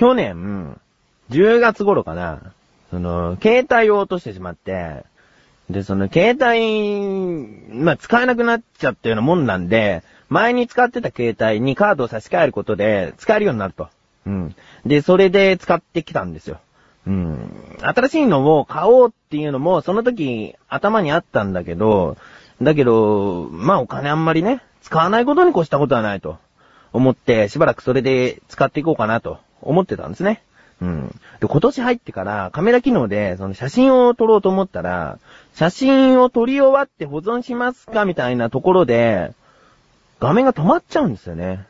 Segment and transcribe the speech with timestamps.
[0.00, 0.80] 去年、
[1.28, 2.54] 10月頃かな、
[2.88, 5.04] その、携帯を落としてしまって、
[5.68, 13.90] で、その、携帯、まあ、使えなくなっちゃったようなもんなんで、前に使ってた携帯にカードを差し替えることで、使えるようになると。
[14.24, 14.54] うん。
[14.86, 16.60] で、それで使ってきたんですよ。
[17.06, 17.78] うん。
[17.82, 22.16] 新しいのを買おうっていうのも、その時、頭にあったんだけど、
[22.62, 26.38] だけど、まあお金あんまりね、使わないことに越したことはないと
[26.94, 30.42] 思って、しばらくそれで使っていこうかなと思ってたんですね。
[30.80, 31.08] うん。
[31.40, 35.18] で、今年入ってからカメラ機能でその写真を撮ろうと思ったら、
[35.54, 39.32] 写真を撮り終わって保存しますかみたいなところで、
[40.20, 41.66] 画面が止まっちゃうんですよね。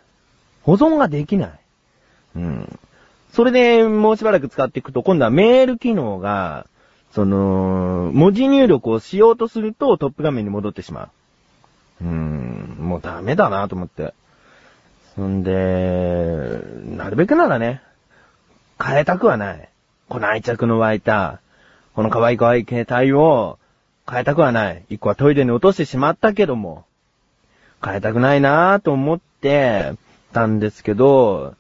[0.62, 1.50] 保存ができない。
[2.36, 2.78] うん。
[3.32, 6.66] それでもうしばらく使っていくと、今度はメール機能が、
[7.12, 11.10] その、文字入力をしようとするとトップ画面に戻ってしま
[12.00, 12.04] う。
[12.04, 14.14] うーん、もうダメだなと思って。
[15.16, 17.82] そんで、なるべくならね、
[18.82, 19.68] 変えたくはない。
[20.08, 21.40] この愛着の湧いた、
[21.94, 23.58] この可愛い可愛い携帯を
[24.08, 24.84] 変えたくはない。
[24.88, 26.84] 一個はトイレに落としてしまったけども、
[27.84, 29.92] 変えたくないなぁと思って
[30.32, 31.54] たんですけど、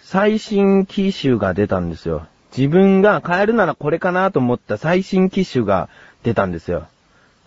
[0.00, 2.26] 最新機種が出たんですよ。
[2.56, 5.88] 自分が変えるならこれかなと思った最新機種が
[6.22, 6.88] 出たんですよ。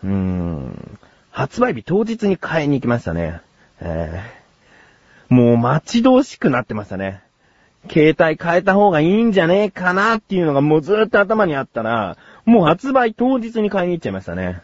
[0.03, 0.99] うーん。
[1.31, 3.41] 発売日当日に買いに行きましたね。
[3.79, 4.40] えー、
[5.31, 7.21] もう待ち遠しくなってましたね。
[7.89, 14.61] 携帯変えた方がいいんじゃねえかなっていうのがもうずーっと頭にあったら、もう発売当日に買いに行っちゃいましたね。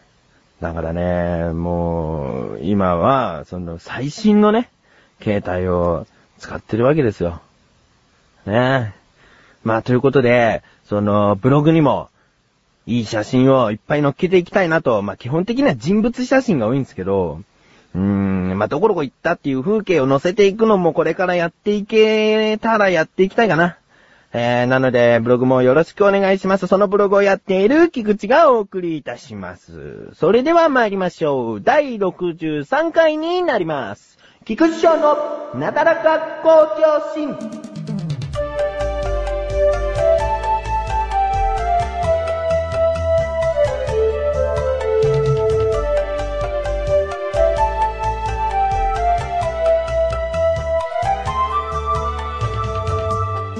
[0.60, 4.68] だからね、もう、今は、その最新のね、
[5.22, 6.06] 携帯を
[6.38, 7.40] 使ってるわけですよ。
[8.44, 8.98] ねえ
[9.64, 12.10] まあ、ということで、その、ブログにも、
[12.84, 17.40] いい写真をいっぱい載っけていきたいなと、まあ、基本的には人物写真が多いんですけど、
[17.94, 23.78] うーん、まあ、どこどこ行ったっていう風景を載せていくのもこれからやっていけたらやっていきたいかな。
[24.32, 26.66] えー、なので、ブログもよろしくお願いします。
[26.66, 30.10] そのブログをやっている菊池がお送りいたします。
[30.14, 31.62] それでは参りましょう。
[31.62, 34.18] 第63回になります。
[34.44, 37.67] 菊池賞のなだらか公共心。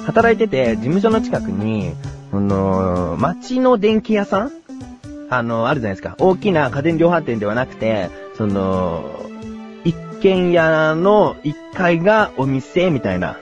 [0.09, 1.93] 働いてて、事務所の近くに、
[2.33, 4.53] あのー、町の電気屋さん？
[5.29, 6.17] あの、あるじゃないですか。
[6.19, 9.05] 大きな家電量販店ではなくて、その、
[9.85, 13.37] 一軒家の一階がお店みたいな。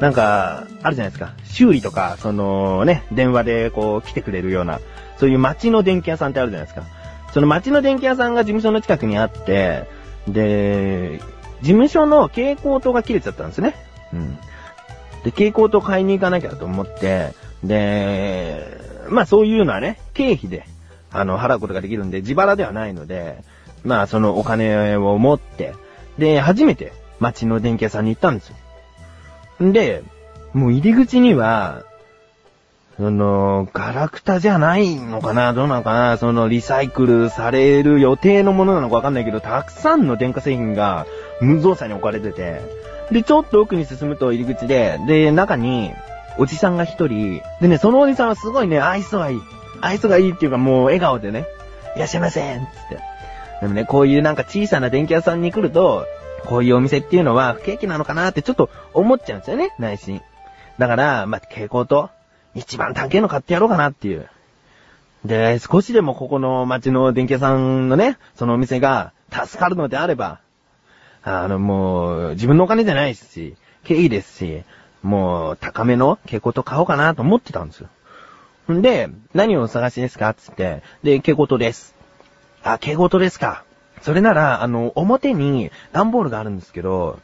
[0.00, 1.34] なんか、あるじゃないですか。
[1.44, 4.80] 修理とか、そのね、電話でこう来てくれるような、
[5.18, 6.86] そういう町の電気屋さんってあるじゃないですか。
[7.34, 9.84] その町の電気屋さんが事務所の近くにあって、
[10.26, 11.20] で、
[11.60, 13.74] 事務所の蛍光灯が切れちゃったんですね。
[14.14, 14.38] うん。
[15.26, 17.32] で、蛍光灯買いに行かなきゃと思って、
[17.64, 18.78] で、
[19.08, 20.64] まあそういうのはね、経費で、
[21.10, 23.42] あの、払うことができるんで、自腹ではないので、
[23.82, 25.74] まあそのお金を持って、
[26.16, 28.56] で、初めて街の電気屋さんに行ったんですよ。
[29.64, 30.04] んで、
[30.52, 31.82] もう入り口には、
[32.96, 41.04] その、ガラクタじゃないのかなどうなのかなその、リサイクルされる予定のものなのかわかんないけど、たくさんの電化製品が
[41.40, 42.60] 無造作に置かれてて、
[43.10, 45.92] で、ちょっと奥に進むと入り口で、で、中に、
[46.38, 49.40] おじさんが一人、でね、そのおじさんはすごいね、愛想がいい。
[49.80, 51.46] 愛想がいいっていうかもう笑顔でね、
[51.96, 52.98] いらっしゃいませんつって。
[53.60, 56.06] でもね、こういうなんか小さな電気屋さんに来ると、
[56.44, 60.20] こういうお店っていうのは不景気なのかなってちょっと思っちゃうんですよね、内心。
[60.78, 62.10] だから、まあ、蛍光と、
[62.54, 64.28] 一番高いの買ってやろうかなっていう。
[65.24, 70.40] で、少しでもここの街の電気屋さんのね、そのお店が助かるのであれば、
[71.28, 74.62] あの、もう、自分のお金じゃないですし、経費ですし、
[75.02, 77.88] もう、高めの蛍光灯買おうかなと思ってたんですよ。
[78.72, 81.96] んで、何をお探しですかつって、で、蛍光灯です。
[82.62, 83.64] あ、蛍光灯ですか。
[84.02, 87.18] それなら、あの、表に段ボールがあるんですけど、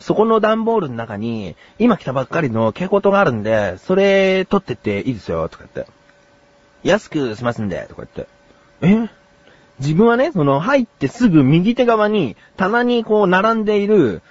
[0.00, 5.92] そこの段ボールの中に、今来たばっかりの蛍光灯があるんで、それ取ってっていいですよ、とか言って。
[6.82, 8.26] 安くしますんで、とか言って。
[8.82, 9.19] え？
[9.80, 14.22] 自分はね、その入ってすぐ右手側に棚にこう並んでいる、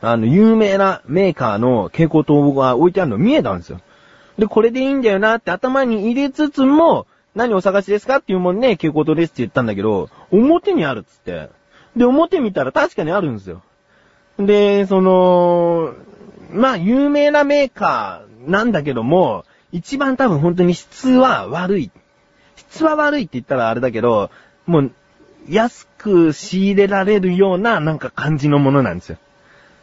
[0.00, 3.80] あの、有名なメーカーの蛍光灯が置いてあるの見えたんですよ。
[4.38, 11.48] で、これでいいんだよなって頭に入れつつも、何お探しですかっていうもんね、蛍光灯ですって言ったんだけど、表にあるっつって。
[11.96, 13.62] で、表見たら確かにあるんですよ。
[14.38, 15.94] で、その、
[16.50, 21.90] まあ、有名なメーカーなんだけども、一番多分本当に質は悪い。
[22.56, 24.30] 質は悪いって言ったらあれだけど、
[24.66, 24.92] もう、
[25.48, 29.18] 安く仕入れられるようななんか感じのものなんですよ。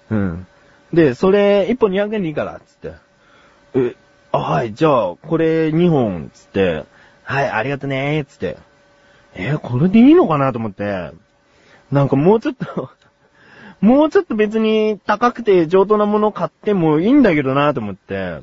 [0.09, 0.47] うん。
[0.93, 2.93] で、それ、一本200円でいいから、つって。
[3.75, 3.95] え、
[4.31, 6.85] あ、はい、じゃあ、これ2本、つって、
[7.23, 8.57] はい、ありがとねつって。
[9.35, 11.11] え、これでいいのかなと思って。
[11.91, 12.89] なんかもうちょっと、
[13.79, 18.39] もうちょっと別に高くて上等なもの買ってもいいんだけどなと思って。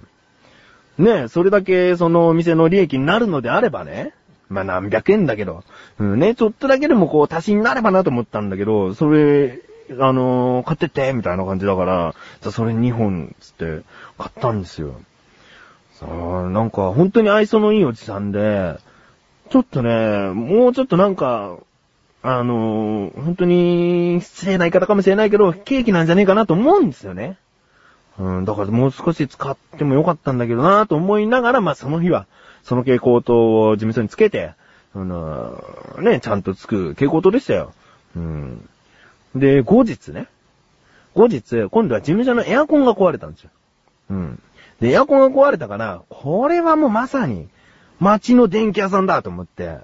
[0.98, 4.14] ねそれだけそのお店の利益になるのであればね。
[4.48, 5.64] まあ何百円だけど。
[5.98, 9.60] うんね、ちょっとだけでもこう足しになればなと思ったんだけど、それ、
[9.98, 13.82] あのー買ってって、みたいな感じだから、じゃそれ2本、つって、
[14.18, 14.94] 買ったんですよ。
[15.92, 18.78] さあ、なんか本当に愛想のいいおじさんで、
[19.50, 21.56] ちょっとね、もうちょっとなんか、
[22.22, 27.38] あのー本当に失礼な言い方かもしれないけど、ケーキなんじゃねえかなと思うんですよね。
[28.18, 32.26] うん、だからもう少し使ってもよかったんだけどなと思いながら、まあその日は、
[32.68, 34.52] その蛍光灯を事務所につけて、
[34.94, 37.72] あのーね、ちゃんとつく蛍光灯でしたよ。
[38.14, 38.68] うん。
[39.34, 40.26] で、後日ね。
[41.14, 43.50] 後日、今度は事務所のエアコンが壊れたんですよ。
[44.10, 44.42] うん。
[44.80, 47.48] で、エアコンが壊れたから、これはもうまさに、
[48.00, 49.78] 街の電気屋さんだと思って。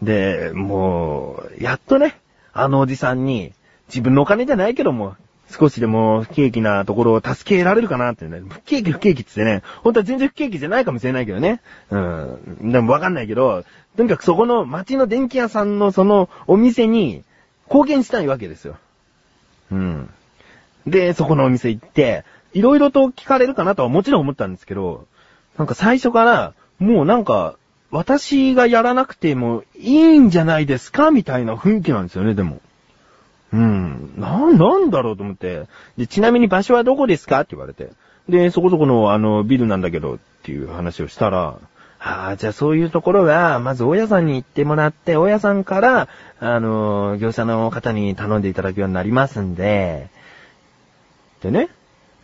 [0.00, 2.20] で、もう、やっとね、
[2.52, 3.52] あのおじさんに、
[3.88, 5.16] 自分のお金じゃないけども、
[5.52, 8.40] 少しでも不景気なところを助けられるかなってね。
[8.48, 11.60] 不景気不景気ってね、本当は全然不景気じゃないかもしれないけどね。
[11.90, 12.72] うん。
[12.72, 13.64] でもわかんないけど、
[13.96, 17.22] とにかくそこの街の電気屋さんのそのお店に
[17.66, 18.76] 貢献したいわけですよ。
[19.70, 20.08] うん。
[20.86, 25.06] で、そこのお店行って、いろいろと聞かれるかなとはもちろん思ったんですけど、
[25.58, 27.56] なんか最初から、もうなんか、
[27.90, 32.60] 私がやらなくてもいいんじゃないですかみたいな雰囲気なんですよね、でも。
[33.52, 34.14] うん。
[34.16, 35.66] な、なんだろうと思って。
[35.96, 37.90] で、ちなみに場所はどこですかって言われて。
[38.28, 41.58] で、そこそこの、あの、ビルなんだけど、っていう話をしたら、
[42.00, 46.08] ああ、じゃあそういうところは、まず大家さんに行ってもらって、大家さんから、
[46.40, 50.08] あの、業者の方に頼んでいただくようになりますんで、
[51.42, 51.68] でね、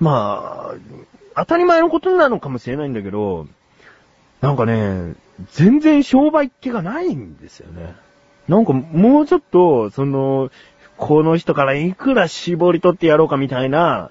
[0.00, 0.74] まあ、
[1.36, 3.46] 当たり前のことなのかもしれないんだけど、
[4.40, 5.14] なんかね、
[5.52, 7.94] 全然商売っ気がないんですよね。
[8.48, 10.50] なんかもうちょっと、その、
[10.98, 14.10] この人からいくら絞り取ってやろうかみたいな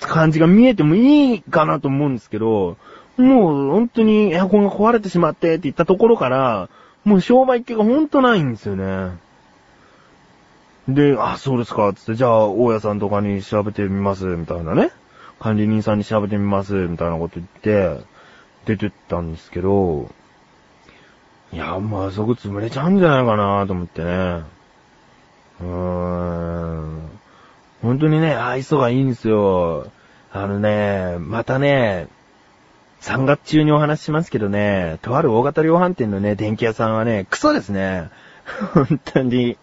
[0.00, 2.76] 感じが見えてもいいかなと思うんですけど、
[3.16, 6.68] もう本当にエアコンが壊れてしまってって言ったところから、
[7.04, 9.16] もう商売っ気が本当ないんですよね。
[10.88, 14.90] で、あ、そうですか、つって、じゃあ、大家さんとかに調べてみます、みたいなね。
[15.40, 18.04] 管理人さんに調べてみます、みたいなこと言って、
[18.64, 20.10] 出てったんですけど、
[21.52, 24.42] いや、まあそこ潰れちゃうんじゃないかなと思ってね。
[25.60, 27.08] うーん。
[27.82, 29.86] 本当にね、愛想がいいんですよ。
[30.32, 32.08] あのね、またね、
[33.00, 38.10] 3月中にお話ししますけどね、とある大型量販店のね、電気屋さんはね、クソですね。
[38.74, 39.56] 本当に。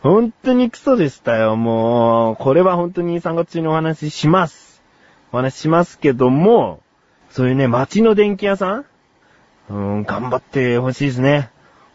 [0.00, 2.36] 本当にクソでしたよ、もう。
[2.36, 4.82] これは本当に3月中にお話しします。
[5.32, 6.80] お話ししますけども、
[7.30, 8.84] そういうね、街の電気屋さん？
[9.70, 11.50] うん、頑張ってほしいですね。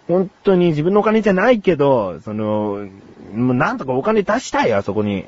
[0.07, 2.87] 本当に自分のお金じゃないけど、その、
[3.33, 5.25] もうなんとかお金出したいよ、あそこに。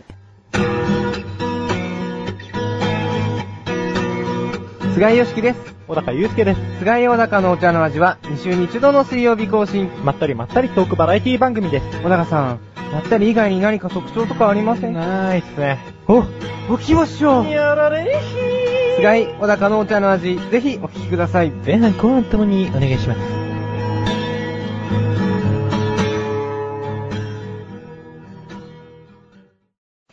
[4.94, 5.76] 菅井よしきです。
[5.88, 6.62] 小高祐介です。
[6.80, 9.90] 菅井小高のお茶の味は2週に1度の水曜日更新。
[10.04, 12.02] まったりまったりトークバラエティ番組です。
[12.02, 12.60] 小高さん、
[12.92, 14.94] まったり以外に何か特徴とかありません？
[14.94, 15.80] ないっすね。
[16.08, 16.24] お、お
[16.78, 17.50] 聞きましょう。
[17.50, 18.22] やられ
[18.98, 21.52] 菅井小高のお茶の味、ぜひお聞きください。
[21.52, 23.35] 前半後半ともにお願いします。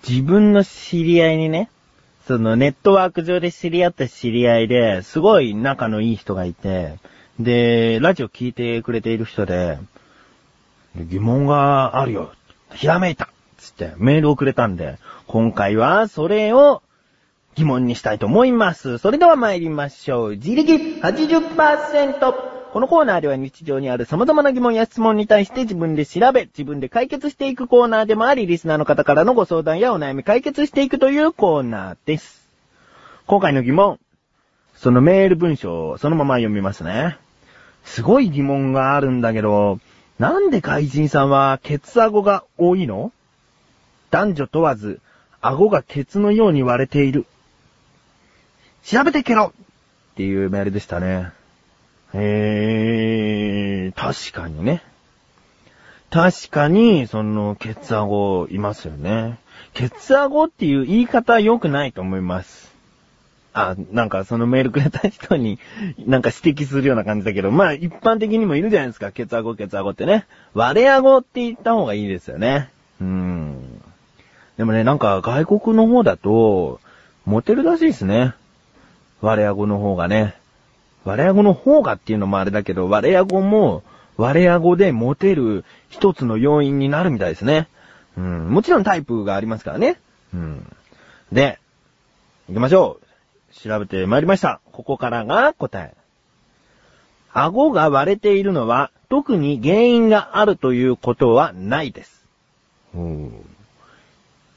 [0.09, 1.71] 自分の知り合いにね、
[2.27, 6.99] そのネットワーク上で知り合った知り合いで、すごい仲のいい人がいて、
[7.39, 9.79] で、ラジオ聞いてくれている人で、
[10.97, 12.33] 疑問があるよ。
[12.75, 13.29] ひらめいた
[13.59, 16.83] つってメールをくれたんで、今回はそれを
[17.55, 18.99] 疑問にしたいと思います。
[18.99, 20.31] それでは参りましょう。
[20.33, 22.52] 自力80%。
[22.73, 32.49] このコーナーでは日常にある様々な疑問や質問に対して自分で調べ、自分で解決していくコーナーでもあり、リスナーの方からのご相談やお悩み解決していくというコーナーです。
[33.27, 34.01] 今回の疑問。
[34.75, 37.19] そのメール文章をそのまま読みますね。
[37.85, 39.79] すごい疑問があるんだけど、
[40.19, 43.13] なんで怪人さんはケツ顎が多いの？
[44.11, 45.03] 男女問わず、
[45.43, 47.27] 顎がケツのように割れている。
[48.83, 49.53] 調べてけろ
[50.13, 51.33] っていうメールでしたね。
[52.15, 54.83] えー、確かにね。
[56.11, 59.39] 確かに、その、ケツ顎いますよね。
[59.73, 62.71] ケツ顎っていう言い方は良くないと思います。
[63.55, 65.59] あ、なんかそのメールくれた人に、
[65.99, 70.27] なんか指摘するような感じだけど、まあ一般的にもいるじゃないですか、ケツ顎、ケツ顎ってね。
[70.55, 72.71] 割れ顎って言った方がいいですよね。
[73.01, 73.83] うん。
[74.57, 76.81] でもね、なんか外国の方だと、
[77.25, 78.35] モテるらしいですね。
[79.21, 80.35] 我アゴの方がね。
[81.05, 83.83] 我アゴの方がっていうのもあれだけど、我アゴも、
[84.17, 87.69] 我アゴでモテる一つの要因になるみたいですね。
[88.17, 88.51] うん。
[88.51, 89.99] もちろんタイプがありますからね。
[90.33, 90.77] うん。
[91.33, 91.59] で、
[92.49, 93.03] 行きましょう。
[93.55, 94.61] 調べてまいりました。
[94.73, 95.95] ここからが答え。
[97.33, 102.27] 顎が割れているのは特に原因があるということはないです。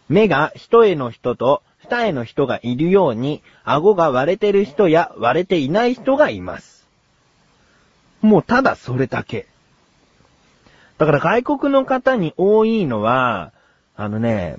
[0.10, 6.88] 目が一重の人と二重の人がいるように、顎が割れてる人や割れていない人がいます。
[8.22, 9.46] もうただそれだけ。
[10.98, 13.52] だから外国の方に多いのは、
[13.96, 14.58] あのね、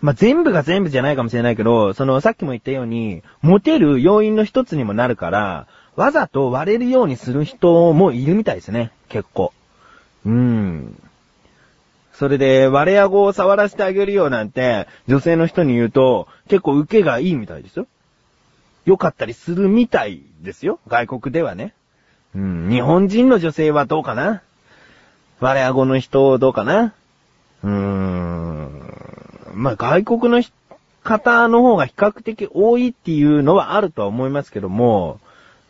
[0.00, 9.52] まあ、全部が全部じゃないかもしれないけど、そのさっきも言ったように、モテる要因の一つにもなるから、わざと割れるようにする人もいるみたいですね、結構。
[10.24, 11.07] うーん。
[12.18, 17.86] それで、割れ顎を触らせてあげるよなんて、女性の人に言うと、結構受けがいいみたいですよ。
[18.84, 21.74] 良かったりするみたいですよ、外国ではね。
[22.34, 24.42] うん、日本人の女性はどうかな
[25.38, 26.92] 割れ顎の人どうかな
[27.62, 28.82] うーん。
[29.54, 30.42] まあ、外国の
[31.04, 35.20] 方の方が比較的多いっていうのはあるとは思いますけども、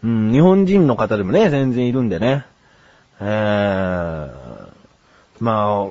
[0.03, 2.47] うん、日本人の方でもね、全然いるんでね。
[3.21, 4.48] えー、
[5.41, 5.87] まあ、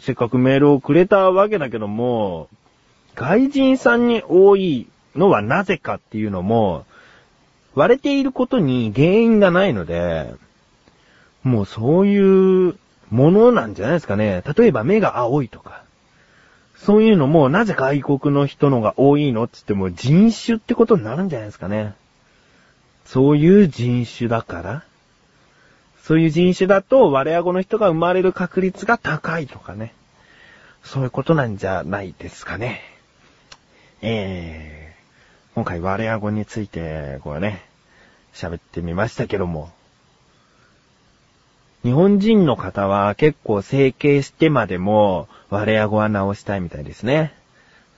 [0.00, 2.48] せっかくメールをくれたわけだけども、
[3.14, 6.84] 外人さんに多いのはなぜかっていうのも、
[7.74, 10.34] 割れていることに原因がないので、
[11.42, 12.76] もうそういう
[13.10, 14.42] ものなんじゃないですかね。
[14.56, 15.82] 例えば目が青いとか。
[16.76, 21.94] そういうのもなぜ外国の人のが多いのって言っても人種ってことになるんじゃないですかね。
[23.04, 24.84] そういう人種だから
[26.10, 29.94] そういう人種だと割れ顎の人が生まれる確率が高いとかね。
[30.82, 32.80] そういうことなんじゃないですかね。
[34.02, 37.64] えー、今回割れ顎について、こうね、
[38.34, 39.70] 喋ってみましたけども。
[41.84, 47.32] 日本人の方は結構整形してまでも割れ顎は直したいみたいですね。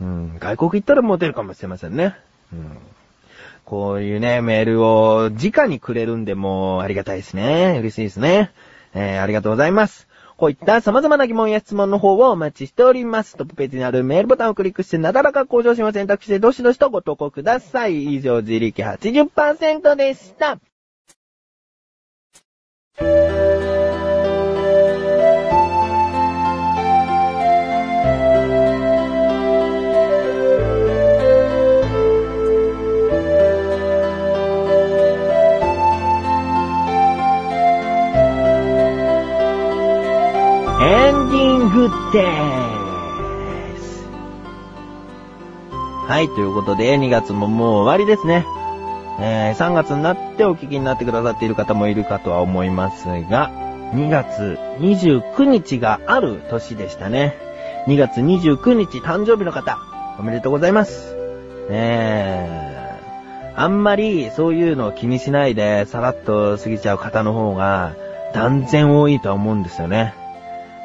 [0.02, 2.14] うん、外国行ったらモテるかもしれませんね。
[2.52, 2.76] うん
[3.64, 7.78] こういうね、メールを直にくれるんでもありがたいですね。
[7.80, 8.50] 嬉しいですね。
[8.94, 10.08] えー、ありがとうございます。
[10.36, 13.36] こういった様々な疑問や質問の方をお待ちしております。
[13.36, 18.14] トップページにあるメールボタンをクリックして、なだらか向上心を選択して、どしどしとご投稿ください。
[18.14, 20.58] 以上、自力80%でした。
[41.88, 44.04] です。
[46.08, 48.46] はい、ということで、2月ももう終わりですね。
[49.20, 53.50] えー、3月になってお聞きになってくださっている方もいるかとは思いますが、
[53.94, 57.36] 2月29日がある年でしたね。
[57.86, 59.78] 2月29日誕生日の方、
[60.18, 61.14] おめでとうございます。
[61.70, 67.94] えー、あんまりそういうのを気にしないでさらっと過ぎちゃう方の方が
[68.34, 70.14] 断然多いとは思うんですよね。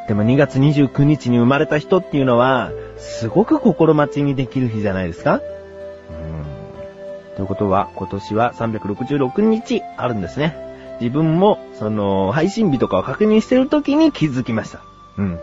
[0.08, 5.36] でも2月29日に生まれた人っていうのは、すごく心待ちにできる日じゃないですか？
[5.36, 5.42] う
[6.14, 6.46] ん。
[7.36, 10.56] ということは、今年は366日あるんですね。
[11.02, 14.82] 自分も、その、配信日とかを確認してる時に気づきました。
[15.18, 15.40] うん。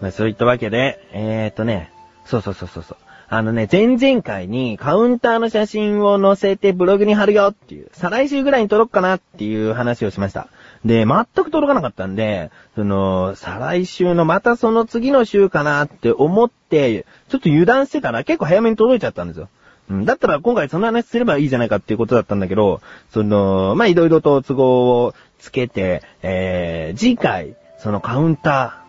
[0.00, 1.90] まあ、そういったわけで、えーとね、
[2.26, 2.98] そうそうそうそうそう。
[3.28, 10.48] あのね、前々回にカウンターの写真を載せてブログに貼るよっていう、再来週ぐらいに届くかなっていう話をしました。
[10.84, 19.48] で、全く届かなかったんで、その、再来週のまたその次の週かなって思って、ちょっと油断してたら結構早めに届いちゃったんですよ。
[19.90, 28.84] うん、だったら今回その話すればいいじゃないかっていうことだったんだけど、その、まあ、いろいろと都合をつけて、えー、次回、そのカウンタ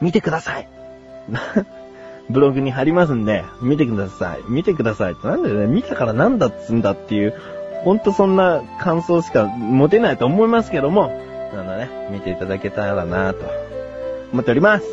[0.00, 0.68] ー、見てください。
[2.30, 4.40] ブログに貼りますんで、見てください。
[4.48, 5.26] 見てくださいって。
[5.26, 7.34] なんだよね、見たからなんだっつんだっていう、
[7.84, 11.08] ほんとそんな感想しか持てないと思いますけども、
[11.54, 13.44] なのでね、見ていただけたらなと
[14.32, 14.86] 思っております。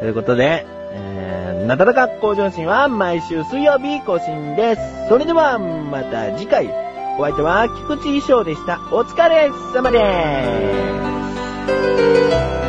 [0.00, 5.08] ということで、えー、なだらか向上心は毎週水曜日更新です。
[5.08, 6.88] それでは、また次回。
[7.18, 8.78] お相手は菊池衣装でした。
[8.92, 11.10] お疲れ様で
[12.64, 12.67] す。